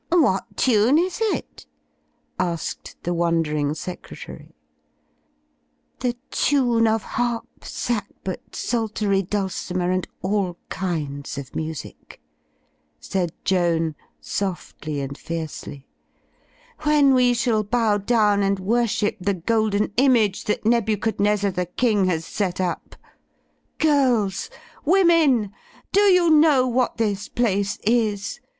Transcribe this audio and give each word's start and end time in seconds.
"What 0.09 0.57
tune 0.57 0.97
is 0.97 1.19
it?" 1.21 1.67
asked 2.39 2.95
the 3.03 3.13
wondering 3.13 3.75
secretary. 3.75 4.55
"The 5.99 6.15
time 6.31 6.87
of 6.87 7.03
harp, 7.03 7.63
sackbut, 7.63 8.55
psaltery, 8.55 9.21
dulcimer 9.21 9.91
and 9.91 10.07
all 10.23 10.57
kinds 10.69 11.37
of 11.37 11.55
music," 11.55 12.19
said 12.99 13.31
Joan, 13.45 13.93
softly 14.19 15.01
and 15.01 15.15
fiercely, 15.15 15.85
"when 16.81 17.13
we 17.13 17.35
shall 17.35 17.61
bow 17.63 17.99
down 17.99 18.41
and 18.41 18.57
worship 18.59 19.17
the 19.21 19.35
Golden 19.35 19.93
Image 19.97 20.45
that 20.45 20.65
Nebuchadnezzar 20.65 21.51
the 21.51 21.67
King 21.67 22.05
has 22.05 22.25
set 22.25 22.59
up. 22.59 22.95
Girls! 23.77 24.49
Women! 24.83 25.53
Do 25.91 26.01
you 26.01 26.31
know 26.31 26.65
what 26.67 26.97
this 26.97 27.29
place 27.29 27.77
is? 27.83 28.39